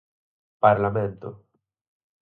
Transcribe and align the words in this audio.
Parlamento. 0.63 1.29